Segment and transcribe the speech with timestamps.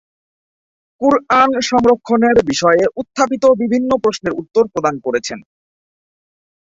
[1.01, 5.39] কুরআন সংরক্ষণের বিষয়ে উত্থাপিত বিভিন্ন প্রশ্নের উত্তর প্রদান করেছেন।